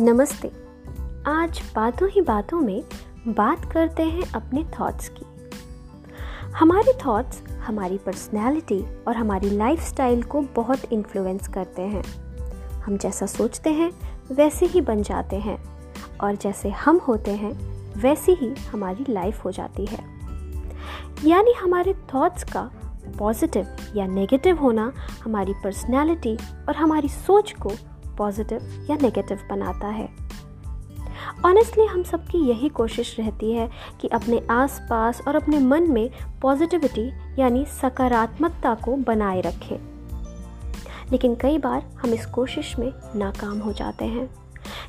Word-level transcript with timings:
नमस्ते। 0.00 0.48
आज 1.26 1.62
बातों 1.74 2.08
ही 2.08 2.20
बातों 2.20 2.60
में 2.60 2.84
बात 3.28 3.72
करते 3.72 4.02
हैं 4.02 4.32
अपने 4.32 4.64
थॉट्स 4.64 5.08
की। 5.08 5.50
हमारे 6.52 6.98
थॉट्स 7.06 7.42
हमारी 7.50 7.98
पर्सनैलिटी 7.98 8.84
और 9.08 9.16
हमारी 9.16 9.50
लाइफस्टाइल 9.50 10.22
को 10.22 10.40
बहुत 10.40 10.92
इन्फ्लुएंस 10.92 11.48
करते 11.48 11.82
हैं। 11.82 12.04
हम 12.80 12.98
जैसा 12.98 13.26
सोचते 13.26 13.70
हैं, 13.70 13.92
वैसे 14.32 14.66
ही 14.66 14.80
बन 14.80 15.02
जाते 15.02 15.36
हैं 15.36 15.64
और 16.18 16.36
जैसे 16.36 16.68
हम 16.68 16.96
होते 16.96 17.30
हैं, 17.30 17.52
वैसी 18.00 18.32
ही 18.32 18.54
हमारी 18.54 19.12
लाइफ 19.12 19.44
हो 19.44 19.50
जाती 19.50 19.86
है। 19.86 20.04
यानी 21.24 21.52
हमारे 21.52 21.94
थॉट्स 22.14 22.44
का 22.44 22.70
पॉजिटिव 23.18 23.66
या 23.96 24.06
नेगेटिव 24.06 24.56
होना 24.56 24.92
हमारी 25.24 25.52
पर्सनैलिटी 25.64 26.36
और 26.68 26.76
हमारी 26.76 27.08
सोच 27.08 27.52
को 27.52 27.70
पॉजिटिव 28.18 28.86
या 28.90 28.96
नेगेटिव 29.02 29.38
बनाता 29.50 29.86
है। 29.86 30.08
ऑनेस्टली 31.44 31.84
हम 31.86 32.02
सबकी 32.02 32.38
यही 32.38 32.68
कोशिश 32.68 33.14
रहती 33.18 33.52
है 33.52 33.70
कि 34.00 34.08
अपने 34.08 34.40
आसपास 34.50 35.20
और 35.28 35.36
अपने 35.36 35.58
मन 35.58 35.90
में 35.92 36.10
पॉजिटिविटी 36.42 37.12
यानी 37.38 37.64
सकारात्मकता 37.82 38.74
को 38.74 38.96
बनाए 38.96 39.40
रखें। 39.40 39.76
लेकिन 41.12 41.34
कई 41.34 41.58
बार 41.58 41.82
हम 42.02 42.14
इस 42.14 42.26
कोशिश 42.26 42.78
में 42.78 42.92
नाकाम 43.16 43.58
हो 43.58 43.72
जाते 43.72 44.04
हैं, 44.04 44.28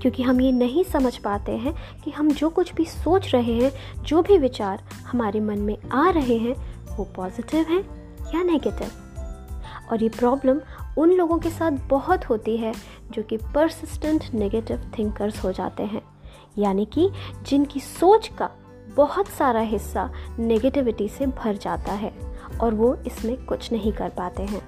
क्योंकि 0.00 0.22
हम 0.22 0.40
ये 0.40 0.52
नहीं 0.52 0.84
समझ 0.84 1.16
पाते 1.16 1.52
हैं 1.52 1.74
कि 2.04 2.10
हम 2.10 2.30
जो 2.30 2.48
कुछ 2.50 2.74
भी 2.74 2.84
सोच 2.84 3.32
रहे 3.34 3.54
हैं, 3.54 3.72
जो 4.02 4.22
भी 4.22 4.38
विचार 4.38 4.82
हमारे 5.06 5.40
मन 5.40 5.58
में 5.58 5.76
आ 5.92 6.08
रहे 6.10 6.36
हैं, 6.36 6.54
वो 6.96 7.04
पॉजिटिव 7.16 7.66
हैं 7.68 7.82
या 8.34 8.42
नेगेटिव 8.42 8.90
और 9.90 10.02
ये 10.02 10.08
प्रॉब्लम 10.08 10.60
उन 10.98 11.10
लोगों 11.10 11.38
के 11.38 11.50
साथ 11.50 11.70
बहुत 11.88 12.24
होती 12.24 12.56
है 12.56 12.72
जो 13.12 13.22
कि 13.22 13.36
परसिस्टेंट 13.36 14.24
नेगेटिव 14.34 14.90
थिंकर्स 14.98 15.44
हो 15.44 15.52
जाते 15.52 15.82
हैं। 15.82 16.02
यानी 16.58 16.84
कि 16.84 17.10
जिनकी 17.46 17.80
सोच 17.80 18.28
का 18.28 18.50
बहुत 18.96 19.28
सारा 19.28 19.60
हिस्सा 19.60 20.10
नेगेटिविटी 20.38 21.08
से 21.08 21.26
भर 21.26 21.56
जाता 21.56 21.92
है 21.92 22.12
और 22.60 22.74
वो 22.74 22.94
इसमें 23.06 23.44
कुछ 23.44 23.72
नहीं 23.72 23.92
कर 23.92 24.08
पाते 24.08 24.42
हैं। 24.42 24.60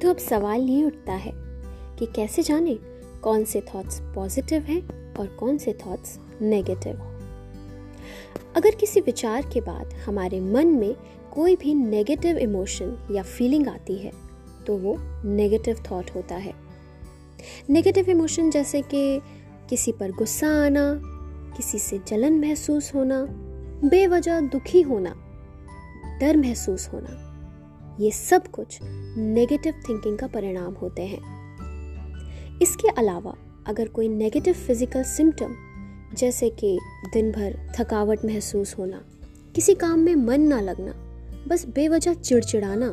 तो 0.00 0.10
अब 0.10 0.16
सवाल 0.18 0.60
ये 0.60 0.84
उठता 0.84 1.12
है 1.12 1.32
कि 1.98 2.06
कैसे 2.06 2.42
जाने 2.42 2.78
कौन 3.22 3.44
से 3.44 3.60
थॉट्स 3.74 4.00
पॉजिटिव 4.14 4.62
हैं 4.62 4.99
और 5.18 5.26
कौन 5.26 5.58
से 5.58 5.72
थॉट्स 5.86 6.18
नेगेटिव 6.42 7.00
अगर 8.56 8.74
किसी 8.74 9.00
विचार 9.00 9.42
के 9.52 9.60
बाद 9.60 9.92
हमारे 10.06 10.40
मन 10.40 10.66
में 10.66 10.94
कोई 11.34 11.56
भी 11.56 11.74
नेगेटिव 11.74 12.38
इमोशन 12.38 12.96
या 13.10 13.22
फीलिंग 13.22 13.68
आती 13.68 13.96
है 13.96 14.12
तो 14.66 14.76
वो 14.76 14.96
नेगेटिव 15.24 15.82
थॉट 15.90 16.10
होता 16.14 16.34
है। 16.34 16.52
नेगेटिव 17.70 18.08
इमोशन 18.10 18.50
जैसे 18.50 18.82
कि 18.82 19.20
किसी 19.70 19.92
पर 19.92 20.12
गुस्सा 20.12 20.48
आना, 20.66 21.00
किसी 21.56 21.78
से 21.78 21.98
जलन 22.08 22.40
महसूस 22.40 22.94
होना, 22.94 23.26
बेवजह 23.84 24.40
दुखी 24.40 24.80
होना, 24.80 25.14
डर 26.20 26.36
महसूस 26.36 26.88
होना, 26.92 27.96
ये 28.00 28.10
सब 28.10 28.46
कुछ 28.46 28.78
नेगेटिव 28.82 29.74
थिंकिंग 29.88 30.18
का 30.18 30.26
परिणाम 30.26 30.74
होते 30.74 31.02
हैं। 31.02 32.58
इसके 32.62 32.88
अलावा 32.88 33.34
अगर 33.68 33.88
कोई 33.88 34.08
नेगेटिव 34.08 34.54
फ़िज़िकल 34.56 35.02
सिम्टम 35.06 35.54
जैसे 36.18 36.48
कि 36.50 36.78
दिन 37.12 37.30
भर 37.32 37.56
थकावट 37.78 38.24
महसूस 38.24 38.74
होना, 38.78 39.00
किसी 39.54 39.74
काम 39.74 39.98
में 39.98 40.14
मन 40.16 40.40
ना 40.42 40.60
लगना, 40.60 40.92
बस 41.48 41.64
बेवजह 41.74 42.14
चिड़चिड़ाना, 42.14 42.86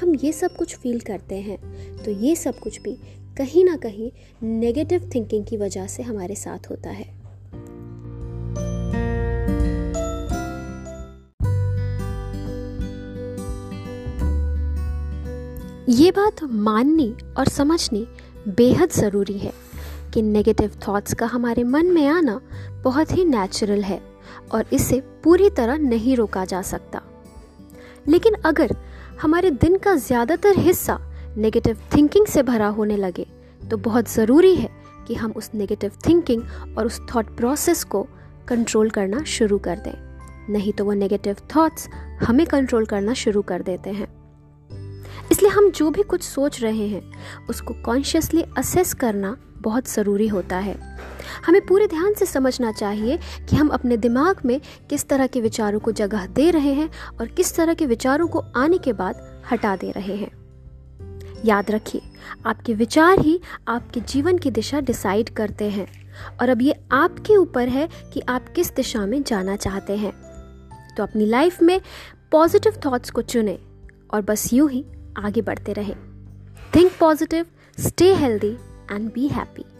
हम 0.00 0.14
ये 0.14 0.32
सब 0.32 0.56
कुछ 0.56 0.76
फील 0.76 1.00
करते 1.00 1.40
हैं 1.40 1.58
तो 2.04 2.10
ये 2.10 2.34
सब 2.36 2.58
कुछ 2.58 2.80
भी 2.82 2.96
कहीं 3.38 3.64
ना 3.64 3.76
कहीं 3.76 4.10
नेगेटिव 4.42 5.10
थिंकिंग 5.14 5.44
की 5.46 5.56
वजह 5.56 5.86
से 5.86 6.02
हमारे 6.02 6.34
साथ 6.34 6.70
होता 6.70 6.90
है। 6.90 7.10
ये 15.90 16.10
बात 16.10 16.42
माननी 16.44 17.12
और 17.38 17.48
समझनी 17.48 18.06
बेहद 18.48 18.90
ज़रूरी 18.90 19.38
है। 19.38 19.52
कि 20.14 20.22
नेगेटिव 20.22 20.78
थॉट्स 20.86 21.14
का 21.14 21.26
हमारे 21.26 21.64
मन 21.64 21.86
में 21.86 22.06
आना 22.06 22.40
बहुत 22.84 23.12
ही 23.12 23.24
नेचुरल 23.24 23.82
है 23.82 24.00
और 24.52 24.64
इसे 24.72 25.00
पूरी 25.24 25.48
तरह 25.50 25.78
नहीं 25.78 26.16
रोका 26.16 26.44
जा 26.44 26.62
सकता। 26.62 27.00
लेकिन 28.08 28.34
अगर 28.44 28.76
हमारे 29.22 29.50
दिन 29.52 29.76
का 29.76 29.94
ज़्यादातर 29.96 30.58
हिस्सा 30.58 30.98
नेगेटिव 31.36 31.78
थिंकिंग 31.96 32.26
से 32.26 32.42
भरा 32.42 32.68
होने 32.68 32.96
लगे 32.96 33.26
तो 33.70 33.76
बहुत 33.78 34.10
ज़रूरी 34.10 34.54
है 34.54 34.68
कि 35.06 35.14
हम 35.14 35.32
उस 35.32 35.50
नेगेटिव 35.54 35.92
थिंकिंग 36.08 36.42
और 36.78 36.86
उस 36.86 37.00
थॉट 37.14 37.36
प्रोसेस 37.36 37.84
को 37.84 38.02
कंट्रोल 38.48 38.90
करना 38.90 39.22
शुरू 39.26 39.58
कर 39.58 39.78
दें। 39.78 39.94
नहीं 40.50 40.72
तो 40.72 40.84
वो 40.84 40.92
नेगेटिव 40.92 41.36
थॉट्स 41.56 41.88
हमें 42.22 42.46
कंट्रोल 42.46 42.86
करना 42.86 43.12
शुरू 43.14 43.42
कर 43.42 43.62
देते 43.62 43.90
हैं। 43.90 44.08
इसलिए 45.32 45.50
हम 45.50 45.70
जो 45.70 45.90
भी 45.90 46.02
कुछ 46.02 46.22
सोच 46.22 46.60
रहे 46.62 46.86
हैं, 46.88 47.02
उसको 47.50 47.74
कॉन्शियसली 47.84 48.44
असेस 48.58 48.94
करना 48.94 49.36
बहुत 49.62 49.88
ज़रूरी 49.88 50.28
होता 50.28 50.56
है। 50.56 50.76
हमें 51.46 51.60
पूरे 51.66 51.86
ध्यान 51.86 52.14
से 52.14 52.26
समझना 52.26 52.72
चाहिए 52.72 53.18
कि 53.50 53.56
हम 53.56 53.68
अपने 53.68 53.96
दिमाग 53.96 54.36
में 54.44 54.60
किस 54.90 55.08
तरह 55.08 55.26
के 55.26 55.40
विचारों 55.40 55.80
को 55.80 55.92
जगह 55.92 56.26
दे 56.26 56.50
रहे 56.50 56.72
हैं 56.72 56.90
और 57.20 57.26
किस 57.26 57.56
तरह 57.56 57.74
के 57.74 57.86
विचारों 57.86 58.26
को 58.26 58.44
आने 58.56 58.78
के 58.78 58.92
बाद 58.92 59.42
हटा 59.52 59.76
दे 59.76 59.90
रहे 59.90 60.16
हैं। 60.16 60.30
याद 61.44 61.70
रखिए, 61.70 62.02
आपके 62.46 62.74
विचार 62.74 63.20
ही 63.20 63.40
आपके 63.68 64.00
जीवन 64.00 64.38
की 64.38 64.50
दिशा 64.50 64.80
डिसाइड 64.80 65.30
करते 65.30 65.70
हैं 65.70 65.86
और 66.40 66.48
अब 66.48 66.62
ये 66.62 66.74
आपके 66.92 67.36
ऊपर 67.36 67.68
है 67.68 67.88
कि 68.12 68.20
आप 68.20 68.48
किस 68.48 68.74
दिशा 68.74 69.06
में 69.06 69.22
जाना 69.22 69.56
चाहते 69.56 69.96
हैं। 69.96 70.12
तो 70.96 71.02
अपनी 71.02 71.26
लाइफ 71.26 71.62
में 71.62 71.80
पॉजिटिव 72.32 72.80
थॉट्स 72.86 73.10
को 73.10 73.22
चुने 73.22 73.58
और 74.12 74.22
बस 74.22 74.52
यूँ 74.52 74.70
ही 74.70 74.84
आगे 75.18 75.42
बढ़ते 75.42 75.72
रहें। 75.72 75.94
Think 76.76 76.92
positive, 77.00 77.46
stay 77.78 78.14
healthy 78.14 78.56
and 78.92 79.10
be 79.12 79.26
happy. 79.26 79.71